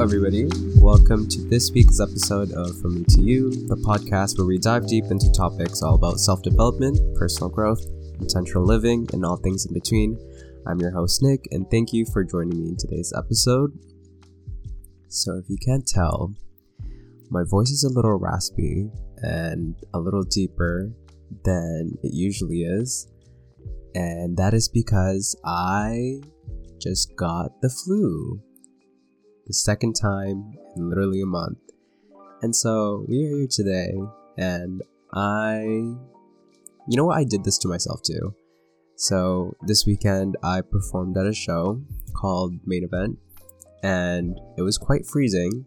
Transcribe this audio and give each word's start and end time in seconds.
Everybody. 0.00 0.46
Welcome 0.76 1.28
to 1.28 1.42
this 1.48 1.72
week's 1.72 1.98
episode 1.98 2.52
of 2.52 2.80
From 2.80 2.94
Me 2.94 3.04
to 3.08 3.20
You, 3.20 3.50
the 3.50 3.74
podcast 3.74 4.38
where 4.38 4.46
we 4.46 4.56
dive 4.56 4.86
deep 4.86 5.06
into 5.10 5.28
topics 5.32 5.82
all 5.82 5.96
about 5.96 6.20
self 6.20 6.40
development, 6.40 7.00
personal 7.16 7.48
growth, 7.48 7.84
intentional 8.20 8.64
living, 8.64 9.08
and 9.12 9.24
all 9.24 9.36
things 9.36 9.66
in 9.66 9.74
between. 9.74 10.16
I'm 10.68 10.78
your 10.78 10.92
host, 10.92 11.20
Nick, 11.20 11.48
and 11.50 11.68
thank 11.68 11.92
you 11.92 12.06
for 12.12 12.22
joining 12.22 12.62
me 12.62 12.68
in 12.68 12.76
today's 12.76 13.12
episode. 13.18 13.76
So, 15.08 15.36
if 15.36 15.50
you 15.50 15.58
can't 15.66 15.86
tell, 15.86 16.32
my 17.28 17.42
voice 17.42 17.70
is 17.70 17.82
a 17.82 17.92
little 17.92 18.20
raspy 18.20 18.92
and 19.16 19.74
a 19.92 19.98
little 19.98 20.22
deeper 20.22 20.92
than 21.44 21.98
it 22.04 22.14
usually 22.14 22.62
is, 22.62 23.08
and 23.96 24.36
that 24.36 24.54
is 24.54 24.68
because 24.68 25.36
I 25.44 26.20
just 26.80 27.16
got 27.16 27.60
the 27.62 27.68
flu 27.68 28.40
the 29.48 29.54
second 29.54 29.94
time 29.94 30.54
in 30.76 30.88
literally 30.88 31.22
a 31.22 31.26
month. 31.26 31.58
And 32.42 32.54
so 32.54 33.04
we 33.08 33.24
are 33.24 33.36
here 33.36 33.48
today, 33.50 33.94
and 34.36 34.82
I. 35.12 35.62
You 36.90 36.96
know 36.96 37.06
what? 37.06 37.18
I 37.18 37.24
did 37.24 37.44
this 37.44 37.58
to 37.58 37.68
myself 37.68 38.02
too. 38.02 38.34
So 38.96 39.54
this 39.62 39.84
weekend 39.86 40.36
I 40.42 40.60
performed 40.60 41.16
at 41.18 41.26
a 41.26 41.34
show 41.34 41.82
called 42.14 42.54
Main 42.64 42.84
Event, 42.84 43.18
and 43.82 44.38
it 44.56 44.62
was 44.62 44.78
quite 44.78 45.04
freezing. 45.06 45.66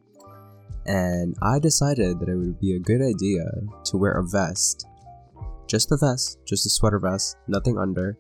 And 0.86 1.36
I 1.42 1.60
decided 1.60 2.20
that 2.20 2.30
it 2.30 2.36
would 2.36 2.60
be 2.60 2.76
a 2.76 2.80
good 2.80 3.02
idea 3.02 3.44
to 3.86 3.98
wear 3.98 4.14
a 4.14 4.24
vest. 4.24 4.88
Just 5.68 5.92
a 5.92 5.98
vest, 5.98 6.40
just 6.46 6.66
a 6.66 6.70
sweater 6.70 7.00
vest, 7.00 7.38
nothing 7.48 7.78
under, 7.78 8.18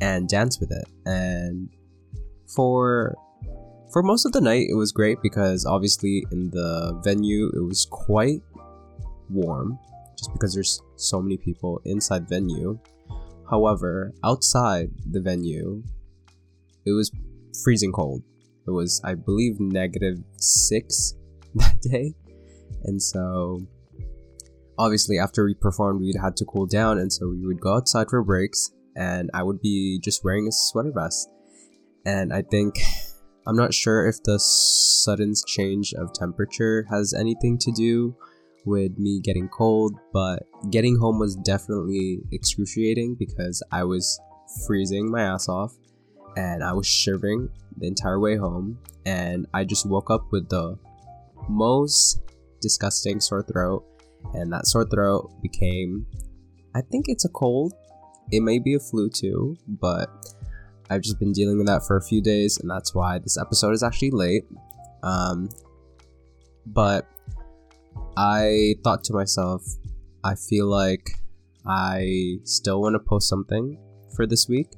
and 0.00 0.28
dance 0.28 0.60
with 0.60 0.70
it. 0.72 0.86
And 1.06 1.70
for 2.54 3.16
for 3.92 4.02
most 4.02 4.26
of 4.26 4.32
the 4.32 4.40
night, 4.40 4.66
it 4.68 4.74
was 4.74 4.92
great 4.92 5.18
because 5.22 5.64
obviously 5.64 6.24
in 6.32 6.50
the 6.50 7.00
venue 7.04 7.50
it 7.54 7.64
was 7.64 7.86
quite 7.90 8.42
warm, 9.30 9.78
just 10.18 10.32
because 10.32 10.54
there's 10.54 10.82
so 10.96 11.20
many 11.20 11.36
people 11.36 11.80
inside 11.84 12.28
venue. 12.28 12.78
However, 13.48 14.12
outside 14.24 14.90
the 15.10 15.20
venue, 15.20 15.82
it 16.84 16.92
was 16.92 17.10
freezing 17.62 17.92
cold. 17.92 18.22
It 18.66 18.72
was, 18.72 19.00
I 19.04 19.14
believe, 19.14 19.60
negative 19.60 20.18
six 20.38 21.14
that 21.54 21.80
day, 21.80 22.14
and 22.84 23.00
so 23.00 23.60
obviously 24.78 25.18
after 25.18 25.44
we 25.44 25.54
performed, 25.54 26.00
we'd 26.00 26.16
had 26.20 26.36
to 26.36 26.44
cool 26.44 26.66
down, 26.66 26.98
and 26.98 27.12
so 27.12 27.28
we 27.28 27.46
would 27.46 27.60
go 27.60 27.74
outside 27.74 28.08
for 28.10 28.22
breaks, 28.22 28.72
and 28.96 29.30
I 29.32 29.42
would 29.42 29.60
be 29.60 30.00
just 30.02 30.24
wearing 30.24 30.48
a 30.48 30.52
sweater 30.52 30.92
vest, 30.92 31.28
and 32.04 32.32
I 32.32 32.42
think 32.42 32.78
I'm 33.46 33.56
not 33.56 33.72
sure 33.72 34.06
if 34.06 34.22
the 34.24 34.38
sudden 34.38 35.32
change 35.46 35.94
of 35.94 36.12
temperature 36.12 36.86
has 36.90 37.14
anything 37.14 37.58
to 37.58 37.72
do 37.72 38.16
with 38.64 38.98
me 38.98 39.20
getting 39.20 39.48
cold, 39.48 39.94
but 40.12 40.42
getting 40.70 40.98
home 40.98 41.18
was 41.18 41.36
definitely 41.36 42.20
excruciating 42.32 43.14
because 43.14 43.62
I 43.70 43.84
was 43.84 44.20
freezing 44.66 45.10
my 45.10 45.22
ass 45.22 45.48
off 45.48 45.72
and 46.36 46.64
I 46.64 46.72
was 46.72 46.86
shivering 46.86 47.48
the 47.76 47.86
entire 47.86 48.18
way 48.18 48.36
home. 48.36 48.78
And 49.04 49.46
I 49.54 49.64
just 49.64 49.86
woke 49.86 50.10
up 50.10 50.32
with 50.32 50.48
the 50.48 50.76
most 51.48 52.20
disgusting 52.60 53.20
sore 53.20 53.44
throat, 53.44 53.84
and 54.34 54.52
that 54.52 54.66
sore 54.66 54.84
throat 54.84 55.30
became 55.40 56.06
I 56.74 56.80
think 56.82 57.06
it's 57.08 57.24
a 57.24 57.30
cold. 57.30 57.72
It 58.32 58.40
may 58.40 58.58
be 58.58 58.74
a 58.74 58.80
flu 58.80 59.08
too, 59.08 59.56
but 59.66 60.10
I've 60.88 61.02
just 61.02 61.18
been 61.18 61.32
dealing 61.32 61.58
with 61.58 61.66
that 61.66 61.84
for 61.86 61.96
a 61.96 62.02
few 62.02 62.22
days, 62.22 62.58
and 62.58 62.70
that's 62.70 62.94
why 62.94 63.18
this 63.18 63.38
episode 63.38 63.72
is 63.72 63.82
actually 63.82 64.10
late. 64.12 64.44
Um, 65.02 65.48
but 66.66 67.06
I 68.16 68.76
thought 68.84 69.04
to 69.04 69.12
myself, 69.12 69.62
I 70.24 70.34
feel 70.34 70.66
like 70.66 71.10
I 71.66 72.38
still 72.44 72.80
want 72.80 72.94
to 72.94 73.00
post 73.00 73.28
something 73.28 73.78
for 74.14 74.26
this 74.26 74.48
week, 74.48 74.68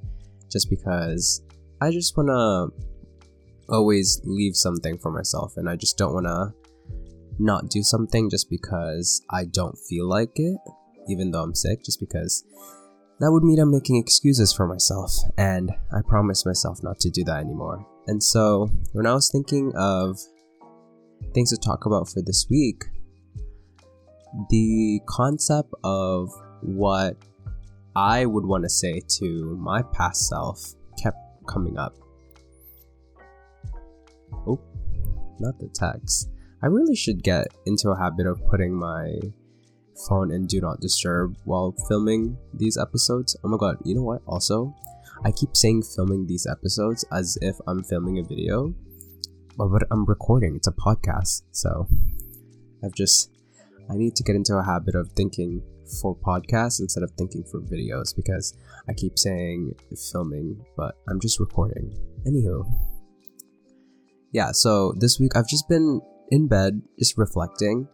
just 0.51 0.71
because 0.71 1.43
I 1.81 1.91
just 1.91 2.17
want 2.17 2.29
to 2.29 3.73
always 3.73 4.21
leave 4.25 4.57
something 4.57 4.99
for 4.99 5.11
myself, 5.11 5.57
and 5.57 5.69
I 5.69 5.77
just 5.77 5.99
don't 5.99 6.15
want 6.15 6.27
to 6.27 6.55
not 7.39 7.71
do 7.71 7.83
something 7.83 8.29
just 8.31 8.51
because 8.51 9.23
I 9.31 9.45
don't 9.45 9.79
feel 9.89 10.09
like 10.09 10.33
it, 10.35 10.59
even 11.09 11.31
though 11.31 11.43
I'm 11.43 11.55
sick, 11.55 11.85
just 11.85 12.01
because 12.01 12.45
that 13.21 13.33
would 13.33 13.43
mean 13.43 13.59
I'm 13.59 13.71
making 13.71 13.97
excuses 13.97 14.53
for 14.53 14.67
myself, 14.67 15.13
and 15.37 15.71
I 15.93 16.03
promised 16.07 16.47
myself 16.47 16.83
not 16.83 17.01
to 17.01 17.11
do 17.11 17.25
that 17.25 17.41
anymore. 17.41 17.85
And 18.07 18.23
so, 18.23 18.71
when 18.93 19.07
I 19.07 19.13
was 19.13 19.31
thinking 19.31 19.73
of 19.77 20.19
things 21.35 21.51
to 21.51 21.57
talk 21.57 21.87
about 21.87 22.09
for 22.09 22.23
this 22.23 22.47
week, 22.49 22.85
the 24.51 25.01
concept 25.09 25.73
of 25.83 26.31
what 26.61 27.17
I 27.97 28.27
would 28.27 28.47
want 28.47 28.65
to 28.65 28.69
say 28.69 29.03
to 29.19 29.57
my 29.57 29.83
past 29.83 30.29
self 30.29 30.75
kept 31.03 31.19
coming 31.49 31.77
up. 31.79 31.95
Oh, 34.47 34.61
not 35.41 35.59
the 35.59 35.69
text. 35.75 36.31
I 36.63 36.67
really 36.67 36.97
should 36.97 37.23
get 37.23 37.47
into 37.67 37.91
a 37.91 37.99
habit 37.99 38.27
of 38.27 38.45
putting 38.47 38.75
my 38.75 39.19
phone 40.09 40.33
and 40.33 40.49
do 40.49 40.61
not 40.61 40.81
disturb 40.81 41.37
while 41.45 41.75
filming 41.89 42.37
these 42.55 42.77
episodes. 42.77 43.37
Oh 43.43 43.49
my 43.49 43.57
god, 43.59 43.77
you 43.85 43.95
know 43.95 44.03
what? 44.03 44.23
Also, 44.27 44.75
I 45.25 45.33
keep 45.33 45.57
saying 45.57 45.83
filming 45.83 46.27
these 46.27 46.47
episodes 46.47 47.05
as 47.13 47.39
if 47.41 47.57
I'm 47.67 47.83
filming 47.83 48.19
a 48.19 48.23
video, 48.23 48.75
but, 49.57 49.69
but 49.69 49.83
I'm 49.91 50.05
recording. 50.05 50.57
It's 50.57 50.69
a 50.69 50.73
podcast. 50.73 51.43
So 51.51 51.89
I've 52.85 52.95
just, 52.95 53.31
I 53.91 53.97
need 53.97 54.15
to 54.17 54.23
get 54.23 54.37
into 54.37 54.57
a 54.57 54.65
habit 54.65 54.95
of 54.95 55.11
thinking 55.17 55.63
for 56.01 56.15
podcasts 56.17 56.81
instead 56.81 57.03
of 57.03 57.11
thinking 57.13 57.45
for 57.51 57.61
videos 57.61 58.15
because 58.15 58.57
I 58.89 58.93
keep 58.93 59.19
saying 59.19 59.75
filming, 60.13 60.65
but 60.77 60.95
I'm 61.09 61.21
just 61.21 61.41
recording. 61.41 61.99
Anywho, 62.27 62.65
yeah, 64.33 64.53
so 64.53 64.93
this 64.99 65.19
week 65.19 65.33
I've 65.35 65.49
just 65.49 65.69
been 65.69 66.01
in 66.31 66.47
bed, 66.49 66.83
just 66.99 67.17
reflecting, 67.17 67.89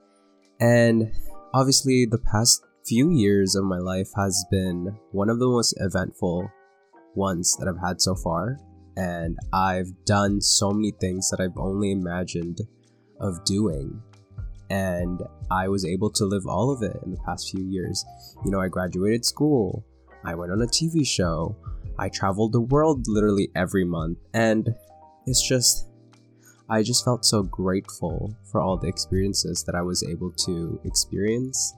and 0.60 1.12
obviously 1.54 2.04
the 2.04 2.18
past 2.18 2.64
few 2.84 3.10
years 3.12 3.54
of 3.54 3.64
my 3.64 3.78
life 3.78 4.10
has 4.16 4.44
been 4.50 4.98
one 5.12 5.30
of 5.30 5.38
the 5.38 5.46
most 5.46 5.72
eventful 5.78 6.50
ones 7.14 7.56
that 7.58 7.68
I've 7.68 7.80
had 7.80 8.00
so 8.00 8.16
far. 8.16 8.58
And 8.96 9.38
I've 9.52 9.92
done 10.04 10.40
so 10.40 10.72
many 10.72 10.90
things 11.00 11.30
that 11.30 11.40
I've 11.40 11.56
only 11.56 11.92
imagined 11.92 12.60
of 13.20 13.44
doing. 13.44 14.02
And 14.68 15.20
I 15.50 15.68
was 15.68 15.84
able 15.84 16.10
to 16.10 16.24
live 16.24 16.46
all 16.46 16.72
of 16.72 16.82
it 16.82 16.96
in 17.04 17.12
the 17.12 17.20
past 17.24 17.50
few 17.50 17.64
years. 17.64 18.04
You 18.44 18.50
know, 18.50 18.60
I 18.60 18.68
graduated 18.68 19.24
school, 19.24 19.84
I 20.24 20.34
went 20.34 20.50
on 20.50 20.60
a 20.62 20.66
TV 20.66 21.06
show, 21.06 21.56
I 21.98 22.08
traveled 22.08 22.52
the 22.52 22.60
world 22.60 23.04
literally 23.06 23.50
every 23.54 23.84
month, 23.84 24.18
and 24.32 24.74
it's 25.26 25.46
just 25.46 25.86
I 26.74 26.82
just 26.82 27.04
felt 27.04 27.24
so 27.24 27.44
grateful 27.44 28.36
for 28.50 28.60
all 28.60 28.76
the 28.76 28.88
experiences 28.88 29.62
that 29.62 29.76
I 29.76 29.82
was 29.82 30.02
able 30.02 30.32
to 30.44 30.80
experience 30.84 31.72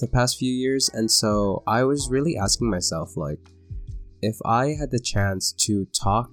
the 0.00 0.08
past 0.08 0.36
few 0.36 0.52
years. 0.52 0.90
And 0.94 1.08
so 1.08 1.62
I 1.64 1.84
was 1.84 2.08
really 2.10 2.36
asking 2.36 2.68
myself, 2.68 3.16
like, 3.16 3.38
if 4.20 4.34
I 4.44 4.74
had 4.80 4.90
the 4.90 4.98
chance 4.98 5.52
to 5.66 5.86
talk 5.96 6.28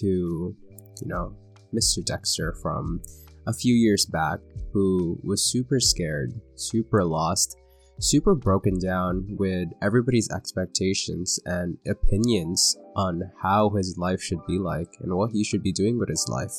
to, 0.00 0.06
you 0.06 1.06
know, 1.06 1.36
Mr. 1.72 2.04
Dexter 2.04 2.56
from 2.60 3.00
a 3.46 3.52
few 3.52 3.72
years 3.72 4.04
back, 4.04 4.40
who 4.72 5.16
was 5.22 5.44
super 5.44 5.78
scared, 5.78 6.32
super 6.56 7.04
lost, 7.04 7.56
super 7.98 8.34
broken 8.34 8.78
down 8.78 9.26
with 9.38 9.68
everybody's 9.82 10.30
expectations 10.30 11.38
and 11.44 11.78
opinions 11.88 12.76
on 12.96 13.22
how 13.42 13.70
his 13.70 13.96
life 13.98 14.20
should 14.22 14.44
be 14.46 14.58
like 14.58 14.88
and 15.00 15.14
what 15.14 15.30
he 15.30 15.44
should 15.44 15.62
be 15.62 15.72
doing 15.72 15.98
with 15.98 16.08
his 16.08 16.26
life. 16.28 16.52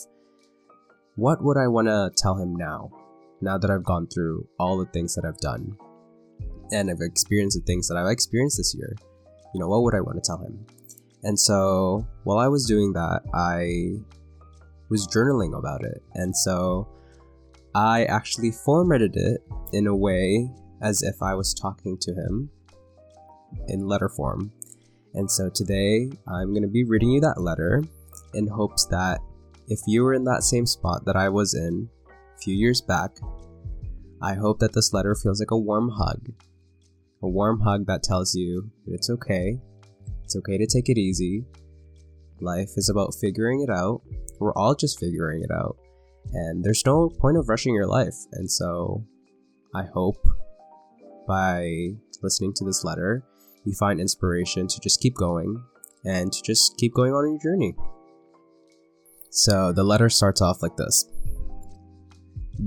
What 1.15 1.43
would 1.43 1.57
I 1.57 1.67
want 1.67 1.87
to 1.87 2.11
tell 2.17 2.35
him 2.35 2.55
now? 2.55 2.89
Now 3.41 3.57
that 3.57 3.69
I've 3.69 3.83
gone 3.83 4.07
through 4.07 4.47
all 4.59 4.77
the 4.77 4.85
things 4.85 5.13
that 5.15 5.25
I've 5.25 5.37
done 5.37 5.77
and 6.71 6.89
I've 6.89 7.01
experienced 7.01 7.57
the 7.59 7.65
things 7.65 7.87
that 7.89 7.97
I've 7.97 8.11
experienced 8.11 8.57
this 8.57 8.73
year, 8.75 8.95
you 9.53 9.59
know, 9.59 9.67
what 9.67 9.83
would 9.83 9.95
I 9.95 10.01
want 10.01 10.21
to 10.21 10.27
tell 10.27 10.39
him? 10.39 10.65
And 11.23 11.39
so 11.39 12.07
while 12.23 12.37
I 12.37 12.47
was 12.47 12.65
doing 12.65 12.93
that, 12.93 13.21
I 13.33 14.01
was 14.89 15.07
journaling 15.07 15.57
about 15.57 15.83
it. 15.83 16.01
And 16.13 16.35
so 16.35 16.87
I 17.73 18.05
actually 18.05 18.51
formatted 18.51 19.15
it 19.15 19.41
in 19.73 19.87
a 19.87 19.95
way 19.95 20.49
as 20.81 21.01
if 21.01 21.21
I 21.21 21.33
was 21.33 21.53
talking 21.53 21.97
to 21.99 22.13
him 22.13 22.49
in 23.67 23.87
letter 23.87 24.09
form. 24.09 24.51
And 25.13 25.29
so 25.29 25.49
today 25.49 26.11
I'm 26.27 26.51
going 26.51 26.63
to 26.63 26.67
be 26.67 26.83
reading 26.83 27.11
you 27.11 27.21
that 27.21 27.41
letter 27.41 27.83
in 28.33 28.47
hopes 28.47 28.85
that 28.87 29.19
if 29.67 29.79
you 29.87 30.03
were 30.03 30.13
in 30.13 30.25
that 30.25 30.43
same 30.43 30.65
spot 30.65 31.05
that 31.05 31.15
I 31.15 31.29
was 31.29 31.53
in 31.53 31.89
a 32.07 32.37
few 32.39 32.53
years 32.53 32.81
back, 32.81 33.11
I 34.21 34.33
hope 34.33 34.59
that 34.59 34.73
this 34.73 34.93
letter 34.93 35.15
feels 35.15 35.39
like 35.39 35.51
a 35.51 35.57
warm 35.57 35.89
hug. 35.89 36.29
A 37.23 37.27
warm 37.27 37.61
hug 37.61 37.87
that 37.87 38.03
tells 38.03 38.35
you 38.35 38.69
that 38.85 38.93
it's 38.93 39.09
okay. 39.09 39.59
It's 40.23 40.35
okay 40.35 40.57
to 40.57 40.67
take 40.67 40.89
it 40.89 40.97
easy. 40.97 41.45
Life 42.41 42.71
is 42.75 42.89
about 42.89 43.15
figuring 43.15 43.61
it 43.61 43.69
out. 43.69 44.01
We're 44.39 44.53
all 44.53 44.75
just 44.75 44.99
figuring 44.99 45.41
it 45.41 45.51
out. 45.51 45.77
And 46.33 46.63
there's 46.63 46.85
no 46.85 47.09
point 47.09 47.37
of 47.37 47.47
rushing 47.47 47.73
your 47.73 47.87
life. 47.87 48.15
And 48.33 48.49
so 48.51 49.05
I 49.73 49.83
hope 49.83 50.17
by 51.27 51.89
listening 52.21 52.53
to 52.55 52.65
this 52.65 52.83
letter, 52.83 53.23
you 53.65 53.73
find 53.73 53.99
inspiration 53.99 54.67
to 54.67 54.79
just 54.79 55.01
keep 55.01 55.15
going 55.15 55.61
and 56.05 56.31
to 56.31 56.41
just 56.43 56.77
keep 56.77 56.93
going 56.93 57.13
on 57.13 57.29
your 57.29 57.39
journey. 57.41 57.75
So 59.31 59.73
the 59.73 59.83
letter 59.83 60.09
starts 60.09 60.41
off 60.41 60.61
like 60.61 60.77
this 60.77 61.05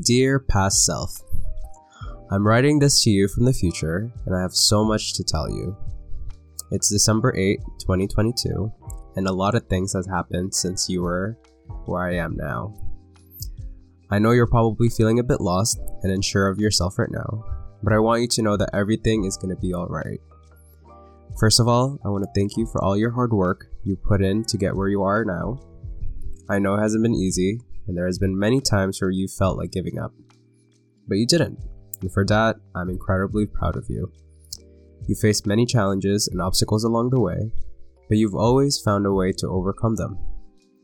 Dear 0.00 0.38
past 0.38 0.84
self, 0.84 1.22
I'm 2.31 2.46
writing 2.46 2.78
this 2.78 3.02
to 3.05 3.10
you 3.10 3.26
from 3.26 3.46
the 3.46 3.55
future, 3.55 4.12
and 4.26 4.37
I 4.37 4.43
have 4.43 4.52
so 4.52 4.84
much 4.84 5.14
to 5.14 5.25
tell 5.25 5.49
you. 5.50 5.76
It's 6.70 6.90
December 6.90 7.34
8, 7.34 7.58
2022, 7.81 8.70
and 9.16 9.26
a 9.26 9.32
lot 9.32 9.54
of 9.54 9.66
things 9.66 9.94
has 9.94 10.06
happened 10.06 10.54
since 10.54 10.90
you 10.90 11.00
were 11.00 11.38
where 11.87 12.02
I 12.02 12.16
am 12.16 12.37
now. 12.37 12.75
I 14.11 14.19
know 14.19 14.32
you're 14.32 14.46
probably 14.46 14.90
feeling 14.90 15.19
a 15.19 15.25
bit 15.25 15.40
lost 15.40 15.78
and 16.02 16.12
unsure 16.12 16.49
of 16.49 16.58
yourself 16.58 16.99
right 16.99 17.11
now, 17.11 17.44
but 17.82 17.92
I 17.92 17.98
want 17.98 18.22
you 18.22 18.28
to 18.28 18.42
know 18.42 18.56
that 18.56 18.70
everything 18.72 19.25
is 19.25 19.36
going 19.36 19.54
to 19.54 19.60
be 19.60 19.75
alright. 19.75 20.20
First 21.38 21.60
of 21.60 21.69
all, 21.69 21.98
I 22.04 22.08
want 22.08 22.25
to 22.25 22.30
thank 22.34 22.56
you 22.56 22.66
for 22.66 22.82
all 22.82 22.96
your 22.96 23.10
hard 23.10 23.32
work 23.32 23.66
you 23.84 23.96
put 23.96 24.22
in 24.22 24.44
to 24.44 24.58
get 24.58 24.75
where 24.75 24.88
you 24.88 25.02
are 25.02 25.25
now. 25.25 25.60
I 26.50 26.58
know 26.58 26.75
it 26.75 26.80
hasn't 26.80 27.02
been 27.02 27.14
easy, 27.14 27.60
and 27.86 27.96
there 27.96 28.06
has 28.06 28.19
been 28.19 28.38
many 28.38 28.60
times 28.60 29.00
where 29.00 29.10
you 29.10 29.28
felt 29.28 29.56
like 29.56 29.70
giving 29.70 29.98
up. 29.98 30.12
But 31.06 31.19
you 31.19 31.26
didn't, 31.26 31.58
and 32.00 32.12
for 32.12 32.25
that, 32.26 32.56
I'm 32.75 32.90
incredibly 32.90 33.46
proud 33.46 33.76
of 33.76 33.86
you. 33.88 34.10
You 35.06 35.14
faced 35.14 35.46
many 35.46 35.64
challenges 35.64 36.28
and 36.28 36.40
obstacles 36.40 36.84
along 36.84 37.10
the 37.10 37.20
way, 37.20 37.52
but 38.08 38.19
you've 38.19 38.34
always 38.34 38.80
found 38.80 39.06
a 39.06 39.12
way 39.12 39.32
to 39.32 39.48
overcome 39.48 39.96
them. 39.96 40.19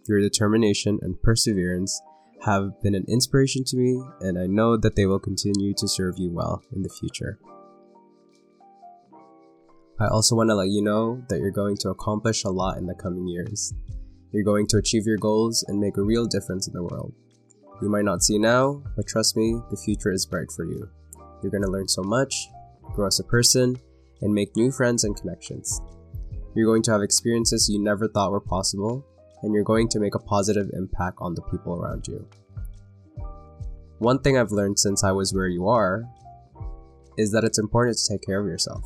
Your 0.06 0.20
determination 0.20 0.99
and 1.02 1.20
perseverance 1.23 2.00
have 2.44 2.81
been 2.82 2.94
an 2.94 3.05
inspiration 3.08 3.64
to 3.64 3.76
me, 3.76 4.02
and 4.20 4.38
I 4.38 4.46
know 4.46 4.76
that 4.76 4.96
they 4.96 5.06
will 5.06 5.19
continue 5.19 5.73
to 5.75 5.88
serve 5.88 6.19
you 6.19 6.31
well 6.31 6.62
in 6.75 6.82
the 6.82 6.88
future. 6.88 7.38
I 9.99 10.08
also 10.08 10.35
want 10.35 10.50
to 10.50 10.55
let 10.55 10.69
you 10.69 10.82
know 10.82 11.23
that 11.29 11.38
you're 11.38 11.50
going 11.50 11.76
to 11.79 11.91
accomplish 11.91 12.44
a 12.44 12.50
lot 12.50 12.79
in 12.79 12.87
the 12.87 12.94
coming 12.94 13.29
years. 13.29 13.73
You're 14.32 14.44
going 14.44 14.67
to 14.69 14.76
achieve 14.76 15.06
your 15.06 15.17
goals 15.17 15.64
and 15.69 15.79
make 15.79 15.96
a 15.96 16.02
real 16.02 16.26
difference 16.26 16.67
in 16.67 16.75
the 16.75 16.82
world. 16.82 17.14
You 17.81 17.88
might 17.88 18.05
not 18.05 18.23
see 18.23 18.38
now, 18.38 18.82
but 18.96 19.06
trust 19.06 19.37
me, 19.37 19.61
the 19.70 19.76
future 19.76 20.11
is 20.11 20.26
bright 20.26 20.50
for 20.50 20.64
you. 20.64 20.88
You're 21.43 21.52
going 21.52 21.62
to 21.62 21.70
learn 21.70 21.88
so 21.88 22.02
much, 22.02 22.49
grow 22.94 23.06
as 23.06 23.20
a 23.20 23.25
person, 23.25 23.76
and 24.20 24.35
make 24.35 24.56
new 24.56 24.70
friends 24.70 25.05
and 25.05 25.17
connections. 25.17 25.81
You're 26.55 26.67
going 26.67 26.82
to 26.82 26.93
have 26.93 27.02
experiences 27.02 27.69
you 27.69 27.79
never 27.79 28.08
thought 28.08 28.32
were 28.32 28.41
possible, 28.41 29.06
and 29.44 29.55
you're 29.55 29.62
going 29.62 29.88
to 29.88 30.00
make 30.00 30.14
a 30.14 30.19
positive 30.19 30.70
impact 30.73 31.19
on 31.20 31.35
the 31.35 31.43
people 31.43 31.75
around 31.75 32.08
you. 32.08 32.26
One 33.99 34.19
thing 34.19 34.38
I've 34.38 34.50
learned 34.50 34.79
since 34.79 35.05
I 35.05 35.12
was 35.12 35.35
where 35.35 35.49
you 35.49 35.69
are 35.69 36.05
is 37.19 37.31
that 37.32 37.44
it's 37.44 37.58
important 37.58 37.99
to 37.99 38.12
take 38.12 38.23
care 38.23 38.41
of 38.41 38.46
yourself. 38.46 38.82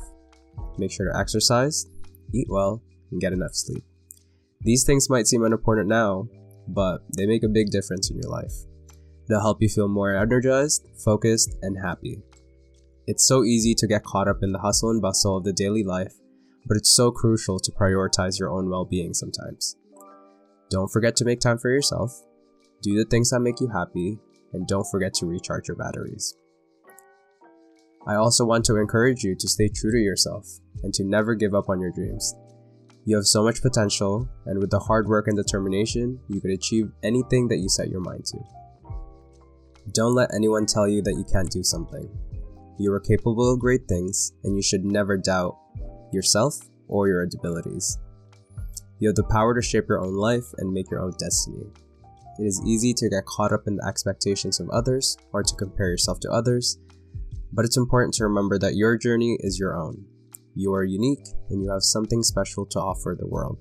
Make 0.77 0.91
sure 0.91 1.11
to 1.11 1.17
exercise, 1.17 1.87
eat 2.33 2.47
well, 2.49 2.81
and 3.09 3.21
get 3.21 3.33
enough 3.33 3.53
sleep. 3.53 3.83
These 4.61 4.83
things 4.83 5.09
might 5.09 5.27
seem 5.27 5.43
unimportant 5.43 5.87
now, 5.87 6.27
but 6.67 7.03
they 7.17 7.25
make 7.25 7.43
a 7.43 7.49
big 7.49 7.71
difference 7.71 8.11
in 8.11 8.17
your 8.17 8.29
life. 8.29 8.53
They'll 9.27 9.39
help 9.39 9.61
you 9.61 9.69
feel 9.69 9.87
more 9.87 10.13
energized, 10.13 10.85
focused, 11.03 11.55
and 11.61 11.77
happy. 11.81 12.21
It's 13.07 13.25
so 13.25 13.43
easy 13.45 13.73
to 13.75 13.87
get 13.87 14.03
caught 14.03 14.27
up 14.27 14.39
in 14.41 14.51
the 14.51 14.59
hustle 14.59 14.89
and 14.89 15.01
bustle 15.01 15.37
of 15.37 15.45
the 15.45 15.53
daily 15.53 15.83
life, 15.83 16.13
but 16.65 16.75
it's 16.75 16.93
so 16.93 17.11
crucial 17.11 17.59
to 17.59 17.71
prioritize 17.71 18.37
your 18.37 18.51
own 18.51 18.69
well 18.69 18.85
being 18.85 19.13
sometimes. 19.13 19.77
Don't 20.69 20.91
forget 20.91 21.15
to 21.17 21.25
make 21.25 21.39
time 21.39 21.57
for 21.57 21.69
yourself, 21.69 22.11
do 22.81 22.95
the 22.95 23.05
things 23.05 23.31
that 23.31 23.39
make 23.39 23.59
you 23.59 23.67
happy, 23.67 24.19
and 24.53 24.67
don't 24.67 24.87
forget 24.89 25.13
to 25.15 25.25
recharge 25.25 25.67
your 25.67 25.77
batteries. 25.77 26.35
I 28.07 28.15
also 28.15 28.45
want 28.45 28.65
to 28.65 28.77
encourage 28.77 29.23
you 29.23 29.35
to 29.35 29.47
stay 29.47 29.67
true 29.67 29.91
to 29.91 29.97
yourself 29.97 30.47
and 30.83 30.93
to 30.93 31.03
never 31.03 31.35
give 31.35 31.53
up 31.53 31.69
on 31.69 31.81
your 31.81 31.91
dreams. 31.91 32.33
You 33.05 33.15
have 33.15 33.25
so 33.25 33.43
much 33.43 33.61
potential, 33.61 34.29
and 34.45 34.59
with 34.59 34.69
the 34.69 34.79
hard 34.79 35.07
work 35.07 35.27
and 35.27 35.35
determination, 35.35 36.19
you 36.27 36.39
could 36.39 36.51
achieve 36.51 36.91
anything 37.03 37.47
that 37.47 37.57
you 37.57 37.67
set 37.67 37.89
your 37.89 38.01
mind 38.01 38.25
to. 38.25 38.37
Don't 39.93 40.13
let 40.13 40.33
anyone 40.33 40.65
tell 40.65 40.87
you 40.87 41.01
that 41.01 41.15
you 41.15 41.25
can't 41.31 41.49
do 41.49 41.63
something. 41.63 42.09
You 42.77 42.93
are 42.93 42.99
capable 42.99 43.51
of 43.51 43.59
great 43.59 43.87
things, 43.87 44.33
and 44.43 44.55
you 44.55 44.61
should 44.61 44.85
never 44.85 45.17
doubt 45.17 45.57
yourself 46.13 46.55
or 46.87 47.07
your 47.07 47.23
abilities. 47.23 47.97
You 48.99 49.07
have 49.09 49.15
the 49.15 49.23
power 49.23 49.53
to 49.55 49.61
shape 49.61 49.85
your 49.87 50.03
own 50.03 50.13
life 50.13 50.45
and 50.57 50.71
make 50.71 50.91
your 50.91 51.01
own 51.01 51.13
destiny. 51.19 51.65
It 52.39 52.43
is 52.43 52.61
easy 52.65 52.93
to 52.93 53.09
get 53.09 53.25
caught 53.25 53.51
up 53.51 53.67
in 53.67 53.77
the 53.77 53.85
expectations 53.87 54.59
of 54.59 54.69
others 54.69 55.17
or 55.33 55.43
to 55.43 55.55
compare 55.55 55.89
yourself 55.89 56.19
to 56.21 56.31
others, 56.31 56.77
but 57.51 57.65
it's 57.65 57.77
important 57.77 58.13
to 58.15 58.25
remember 58.25 58.57
that 58.59 58.75
your 58.75 58.97
journey 58.97 59.37
is 59.41 59.59
your 59.59 59.77
own 59.77 60.05
you 60.59 60.73
are 60.73 60.83
unique 60.83 61.25
and 61.49 61.63
you 61.63 61.71
have 61.71 61.83
something 61.83 62.21
special 62.21 62.65
to 62.65 62.79
offer 62.79 63.15
the 63.17 63.27
world. 63.27 63.57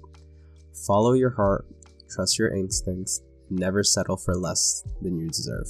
Follow 0.87 1.13
your 1.13 1.31
heart, 1.31 1.65
trust 2.11 2.39
your 2.39 2.53
instincts, 2.53 3.23
never 3.51 3.85
settle 3.85 4.17
for 4.17 4.35
less 4.35 4.83
than 5.01 5.17
you 5.17 5.29
deserve. 5.29 5.67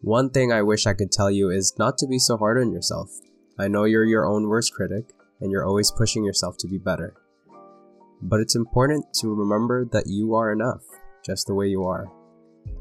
One 0.00 0.30
thing 0.30 0.52
I 0.52 0.62
wish 0.62 0.86
I 0.86 0.94
could 0.94 1.12
tell 1.12 1.30
you 1.30 1.50
is 1.50 1.74
not 1.78 1.96
to 1.98 2.08
be 2.08 2.18
so 2.18 2.36
hard 2.36 2.58
on 2.58 2.72
yourself. 2.72 3.10
I 3.58 3.68
know 3.68 3.84
you're 3.84 4.04
your 4.04 4.26
own 4.26 4.48
worst 4.48 4.74
critic 4.74 5.12
and 5.40 5.52
you're 5.52 5.66
always 5.66 5.92
pushing 5.92 6.24
yourself 6.24 6.56
to 6.58 6.68
be 6.68 6.78
better. 6.78 7.14
But 8.20 8.40
it's 8.40 8.56
important 8.56 9.06
to 9.20 9.34
remember 9.34 9.84
that 9.92 10.06
you 10.06 10.34
are 10.34 10.52
enough, 10.52 10.82
just 11.24 11.46
the 11.46 11.54
way 11.54 11.68
you 11.68 11.84
are. 11.84 12.10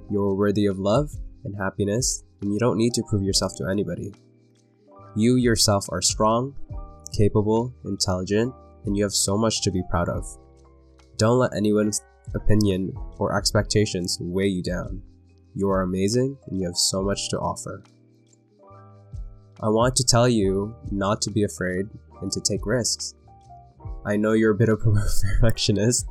You're 0.09 0.35
worthy 0.35 0.65
of 0.65 0.79
love 0.79 1.11
and 1.43 1.55
happiness, 1.57 2.23
and 2.41 2.51
you 2.51 2.59
don't 2.59 2.77
need 2.77 2.93
to 2.95 3.03
prove 3.09 3.23
yourself 3.23 3.53
to 3.57 3.67
anybody. 3.69 4.13
You 5.15 5.35
yourself 5.35 5.85
are 5.89 6.01
strong, 6.01 6.55
capable, 7.15 7.73
intelligent, 7.85 8.53
and 8.85 8.95
you 8.95 9.03
have 9.03 9.13
so 9.13 9.37
much 9.37 9.61
to 9.63 9.71
be 9.71 9.83
proud 9.89 10.09
of. 10.09 10.25
Don't 11.17 11.39
let 11.39 11.55
anyone's 11.55 12.01
opinion 12.35 12.93
or 13.17 13.37
expectations 13.37 14.17
weigh 14.19 14.47
you 14.47 14.63
down. 14.63 15.01
You 15.55 15.69
are 15.69 15.81
amazing 15.81 16.37
and 16.47 16.59
you 16.59 16.67
have 16.67 16.77
so 16.77 17.01
much 17.01 17.29
to 17.29 17.39
offer. 17.39 17.83
I 19.61 19.69
want 19.69 19.95
to 19.95 20.03
tell 20.03 20.29
you 20.29 20.75
not 20.91 21.21
to 21.23 21.31
be 21.31 21.43
afraid 21.43 21.87
and 22.21 22.31
to 22.31 22.39
take 22.41 22.65
risks. 22.65 23.15
I 24.05 24.15
know 24.15 24.33
you're 24.33 24.51
a 24.51 24.55
bit 24.55 24.69
of 24.69 24.81
a 24.81 24.91
perfectionist 25.39 26.05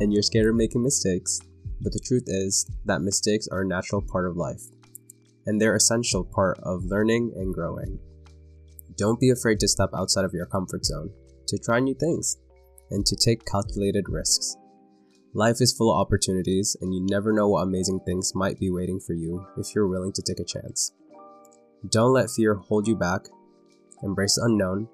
and 0.00 0.12
you're 0.12 0.22
scared 0.22 0.48
of 0.48 0.54
making 0.54 0.82
mistakes, 0.82 1.40
but 1.80 1.92
the 1.92 2.00
truth 2.00 2.24
is 2.26 2.70
that 2.84 3.02
mistakes 3.02 3.48
are 3.48 3.62
a 3.62 3.66
natural 3.66 4.02
part 4.02 4.26
of 4.26 4.36
life 4.36 4.62
and 5.46 5.60
they're 5.60 5.76
essential 5.76 6.24
part 6.24 6.58
of 6.62 6.84
learning 6.84 7.32
and 7.36 7.52
growing. 7.52 7.98
Don't 8.96 9.20
be 9.20 9.30
afraid 9.30 9.60
to 9.60 9.68
step 9.68 9.90
outside 9.94 10.24
of 10.24 10.32
your 10.32 10.46
comfort 10.46 10.84
zone, 10.84 11.10
to 11.48 11.58
try 11.58 11.80
new 11.80 11.94
things, 11.94 12.38
and 12.90 13.04
to 13.06 13.16
take 13.16 13.44
calculated 13.44 14.08
risks. 14.08 14.56
Life 15.34 15.60
is 15.60 15.72
full 15.72 15.92
of 15.92 16.00
opportunities, 16.00 16.76
and 16.80 16.94
you 16.94 17.04
never 17.04 17.32
know 17.32 17.48
what 17.48 17.62
amazing 17.62 18.00
things 18.06 18.32
might 18.34 18.58
be 18.60 18.70
waiting 18.70 19.00
for 19.00 19.14
you 19.14 19.44
if 19.58 19.74
you're 19.74 19.88
willing 19.88 20.12
to 20.12 20.22
take 20.22 20.38
a 20.38 20.44
chance. 20.44 20.92
Don't 21.88 22.12
let 22.12 22.30
fear 22.30 22.54
hold 22.54 22.86
you 22.86 22.94
back, 22.94 23.26
embrace 24.02 24.36
the 24.36 24.44
unknown, 24.44 24.88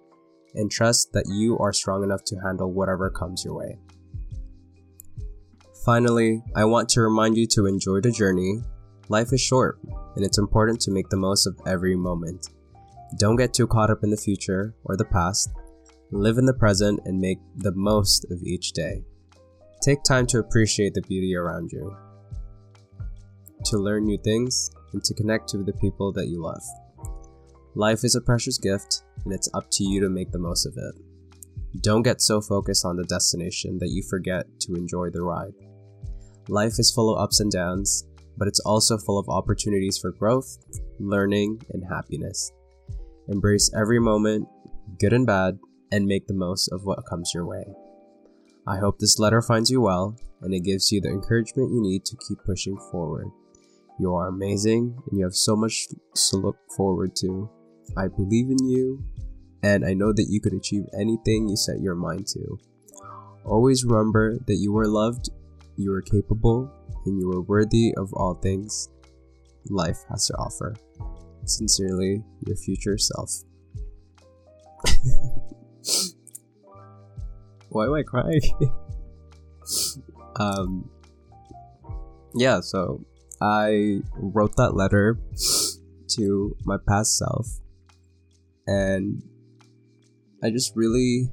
and 0.54 0.70
trust 0.70 1.12
that 1.12 1.26
you 1.28 1.58
are 1.58 1.72
strong 1.72 2.02
enough 2.02 2.24
to 2.24 2.36
handle 2.40 2.72
whatever 2.72 3.10
comes 3.10 3.44
your 3.44 3.54
way. 3.54 3.78
Finally, 5.84 6.42
I 6.54 6.64
want 6.64 6.88
to 6.90 7.00
remind 7.00 7.36
you 7.36 7.46
to 7.48 7.66
enjoy 7.66 8.00
the 8.00 8.10
journey. 8.10 8.60
Life 9.08 9.32
is 9.32 9.40
short, 9.40 9.78
and 10.14 10.24
it's 10.24 10.38
important 10.38 10.80
to 10.82 10.90
make 10.90 11.08
the 11.08 11.16
most 11.16 11.46
of 11.46 11.58
every 11.66 11.96
moment. 11.96 12.48
Don't 13.18 13.36
get 13.36 13.54
too 13.54 13.66
caught 13.66 13.90
up 13.90 14.04
in 14.04 14.10
the 14.10 14.16
future 14.16 14.74
or 14.84 14.96
the 14.96 15.04
past. 15.06 15.50
Live 16.12 16.38
in 16.38 16.44
the 16.44 16.54
present 16.54 17.00
and 17.04 17.20
make 17.20 17.38
the 17.56 17.72
most 17.72 18.26
of 18.30 18.42
each 18.42 18.72
day. 18.72 19.02
Take 19.82 20.02
time 20.02 20.26
to 20.26 20.38
appreciate 20.38 20.92
the 20.94 21.02
beauty 21.02 21.34
around 21.34 21.72
you, 21.72 21.96
to 23.64 23.78
learn 23.78 24.04
new 24.04 24.18
things, 24.18 24.70
and 24.92 25.02
to 25.04 25.14
connect 25.14 25.48
to 25.48 25.58
the 25.58 25.72
people 25.74 26.12
that 26.12 26.28
you 26.28 26.42
love. 26.42 26.62
Life 27.76 28.02
is 28.02 28.16
a 28.16 28.20
precious 28.20 28.58
gift, 28.58 29.02
and 29.24 29.32
it's 29.32 29.48
up 29.54 29.70
to 29.72 29.84
you 29.84 30.00
to 30.00 30.08
make 30.08 30.32
the 30.32 30.38
most 30.38 30.66
of 30.66 30.74
it. 30.76 30.94
Don't 31.82 32.02
get 32.02 32.20
so 32.20 32.40
focused 32.40 32.84
on 32.84 32.96
the 32.96 33.04
destination 33.04 33.78
that 33.78 33.90
you 33.90 34.02
forget 34.02 34.44
to 34.60 34.74
enjoy 34.74 35.10
the 35.10 35.22
ride. 35.22 35.54
Life 36.48 36.80
is 36.80 36.90
full 36.90 37.14
of 37.14 37.22
ups 37.22 37.38
and 37.38 37.52
downs, 37.52 38.08
but 38.36 38.48
it's 38.48 38.60
also 38.60 38.98
full 38.98 39.18
of 39.18 39.28
opportunities 39.28 39.98
for 39.98 40.10
growth, 40.10 40.58
learning, 40.98 41.62
and 41.72 41.84
happiness. 41.88 42.50
Embrace 43.28 43.70
every 43.76 44.00
moment, 44.00 44.48
good 44.98 45.12
and 45.12 45.26
bad, 45.26 45.58
and 45.92 46.06
make 46.06 46.26
the 46.26 46.34
most 46.34 46.68
of 46.72 46.84
what 46.84 47.06
comes 47.06 47.32
your 47.32 47.46
way. 47.46 47.64
I 48.66 48.78
hope 48.78 48.98
this 48.98 49.18
letter 49.18 49.42
finds 49.42 49.70
you 49.70 49.80
well 49.80 50.16
and 50.42 50.52
it 50.54 50.60
gives 50.60 50.90
you 50.90 51.00
the 51.00 51.08
encouragement 51.08 51.72
you 51.72 51.80
need 51.80 52.04
to 52.06 52.16
keep 52.28 52.38
pushing 52.44 52.76
forward. 52.90 53.28
You 53.98 54.14
are 54.14 54.28
amazing 54.28 54.96
and 55.08 55.18
you 55.18 55.24
have 55.24 55.34
so 55.34 55.54
much 55.54 55.86
to 55.88 56.36
look 56.36 56.56
forward 56.76 57.14
to. 57.16 57.50
I 57.96 58.08
believe 58.08 58.50
in 58.50 58.66
you 58.66 59.04
and 59.62 59.84
I 59.84 59.94
know 59.94 60.12
that 60.12 60.26
you 60.28 60.40
could 60.40 60.54
achieve 60.54 60.86
anything 60.98 61.48
you 61.48 61.56
set 61.56 61.80
your 61.80 61.94
mind 61.94 62.26
to. 62.28 62.58
Always 63.44 63.84
remember 63.84 64.38
that 64.46 64.56
you 64.56 64.76
are 64.78 64.86
loved, 64.86 65.30
you 65.76 65.92
are 65.92 66.02
capable, 66.02 66.70
and 67.04 67.18
you 67.20 67.30
are 67.32 67.40
worthy 67.40 67.94
of 67.96 68.12
all 68.14 68.34
things 68.34 68.88
life 69.68 70.04
has 70.08 70.26
to 70.26 70.34
offer. 70.34 70.74
Sincerely, 71.44 72.22
your 72.46 72.56
future 72.56 72.96
self. 72.98 73.30
Why 77.68 77.86
am 77.86 77.94
I 77.94 78.02
crying? 78.02 78.40
um, 80.36 80.90
yeah, 82.34 82.60
so 82.60 83.04
I 83.40 84.00
wrote 84.16 84.56
that 84.56 84.74
letter 84.74 85.18
to 86.08 86.56
my 86.64 86.76
past 86.88 87.16
self, 87.16 87.46
and 88.66 89.22
I 90.42 90.50
just 90.50 90.74
really, 90.74 91.30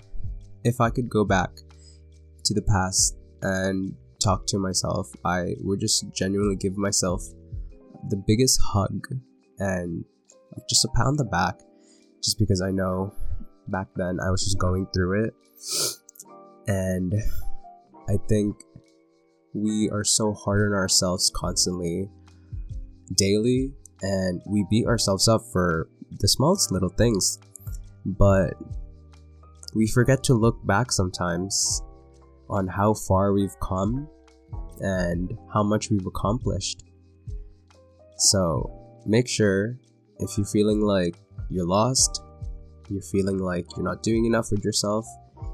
if 0.64 0.82
I 0.82 0.90
could 0.90 1.10
go 1.10 1.24
back 1.24 1.50
to 2.46 2.54
the 2.54 2.62
past 2.62 3.16
and 3.42 3.96
talk 4.22 4.46
to 4.48 4.58
myself, 4.58 5.12
I 5.24 5.56
would 5.62 5.80
just 5.80 6.06
genuinely 6.14 6.56
give 6.56 6.78
myself 6.78 7.24
the 8.10 8.22
biggest 8.28 8.60
hug 8.64 9.08
and 9.60 10.06
just 10.70 10.86
a 10.86 10.90
pat 10.96 11.08
on 11.08 11.18
the 11.18 11.24
back, 11.24 11.60
just 12.24 12.40
because 12.40 12.62
I 12.62 12.72
know 12.72 13.14
back 13.68 13.88
then 13.96 14.20
I 14.20 14.32
was 14.32 14.44
just 14.44 14.58
going 14.58 14.88
through 14.94 15.26
it. 15.26 15.34
And 16.68 17.14
I 18.10 18.18
think 18.28 18.56
we 19.54 19.90
are 19.90 20.04
so 20.04 20.34
hard 20.34 20.72
on 20.72 20.78
ourselves 20.78 21.32
constantly, 21.36 22.10
daily, 23.16 23.74
and 24.02 24.42
we 24.46 24.66
beat 24.70 24.86
ourselves 24.86 25.28
up 25.28 25.42
for 25.52 25.90
the 26.12 26.28
smallest 26.28 26.72
little 26.72 26.90
things. 26.90 27.40
But 28.06 28.54
we 29.74 29.88
forget 29.88 30.24
to 30.26 30.34
look 30.34 30.66
back 30.66 30.92
sometimes 30.92 31.82
on 32.50 32.68
how 32.68 32.94
far 32.94 33.34
we've 33.34 33.60
come 33.62 34.08
and 34.80 35.38
how 35.54 35.64
much 35.64 35.90
we've 35.90 36.06
accomplished. 36.06 36.84
So 38.18 39.00
make 39.06 39.28
sure 39.28 39.78
if 40.20 40.38
you're 40.38 40.48
feeling 40.48 40.82
like 40.82 41.16
you're 41.50 41.68
lost, 41.68 42.22
you're 42.90 43.02
feeling 43.02 43.38
like 43.38 43.66
you're 43.76 43.86
not 43.86 44.04
doing 44.04 44.26
enough 44.26 44.48
with 44.52 44.64
yourself, 44.64 45.06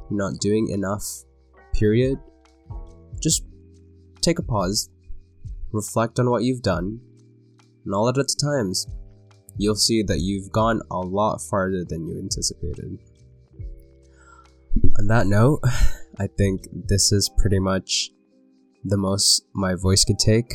you're 0.10 0.18
not 0.20 0.40
doing 0.40 0.70
enough, 0.70 1.04
period, 1.74 2.20
just 3.22 3.44
take 4.22 4.40
a 4.40 4.44
pause, 4.44 4.90
reflect 5.72 6.20
on 6.20 6.30
what 6.30 6.44
you've 6.44 6.62
done, 6.62 7.00
and 7.86 7.94
all 7.94 8.08
at 8.08 8.18
its 8.18 8.36
times, 8.36 8.88
you'll 9.58 9.76
see 9.76 10.04
that 10.04 10.20
you've 10.20 10.52
gone 10.52 10.82
a 10.92 10.98
lot 10.98 11.40
farther 11.42 11.84
than 11.88 12.08
you 12.08 12.18
anticipated. 12.20 12.98
On 14.98 15.08
that 15.08 15.28
note, 15.28 15.60
I 16.20 16.28
think 16.28 16.68
this 16.72 17.12
is 17.12 17.30
pretty 17.38 17.60
much 17.60 18.10
the 18.84 18.98
most 18.98 19.44
my 19.54 19.76
voice 19.76 20.04
could 20.04 20.20
take 20.20 20.54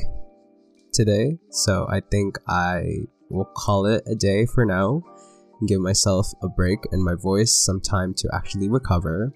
today. 0.92 1.38
So 1.50 1.86
I 1.90 2.00
think 2.00 2.36
I 2.48 3.06
will 3.30 3.50
call 3.56 3.86
it 3.86 4.02
a 4.06 4.14
day 4.14 4.46
for 4.46 4.64
now 4.64 5.02
and 5.60 5.68
give 5.68 5.80
myself 5.80 6.32
a 6.42 6.48
break 6.48 6.78
and 6.92 7.02
my 7.02 7.14
voice 7.14 7.54
some 7.54 7.80
time 7.80 8.14
to 8.18 8.28
actually 8.34 8.68
recover. 8.68 9.32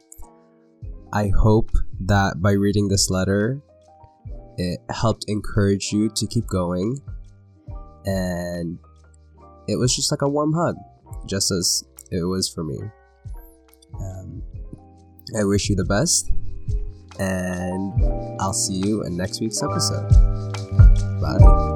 I 1.13 1.31
hope 1.37 1.71
that 2.01 2.41
by 2.41 2.53
reading 2.53 2.89
this 2.89 3.11
letter, 3.11 3.61
it 4.57 4.81
helped 4.91 5.25
encourage 5.29 5.93
you 5.93 6.09
to 6.11 6.27
keep 6.27 6.47
going. 6.47 6.99
And 8.05 8.79
it 9.69 9.77
was 9.77 9.95
just 9.95 10.11
like 10.11 10.23
a 10.23 10.29
warm 10.29 10.53
hug, 10.53 10.77
just 11.27 11.51
as 11.51 11.85
it 12.11 12.25
was 12.25 12.49
for 12.49 12.65
me. 12.65 12.79
Um, 13.99 14.43
I 15.39 15.45
wish 15.45 15.69
you 15.69 15.77
the 15.77 15.85
best, 15.85 16.31
and 17.19 17.93
I'll 18.41 18.53
see 18.53 18.75
you 18.75 19.05
in 19.05 19.17
next 19.17 19.41
week's 19.41 19.63
episode. 19.63 20.09
Bye. 21.21 21.72